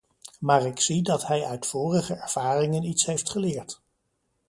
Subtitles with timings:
[0.39, 3.81] Maar ik zie dat hij uit vorige ervaringen iets heeft geleerd.